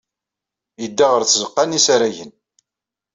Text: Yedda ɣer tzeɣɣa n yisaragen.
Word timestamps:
Yedda 0.81 1.05
ɣer 1.11 1.21
tzeɣɣa 1.25 1.63
n 1.65 1.75
yisaragen. 1.75 2.31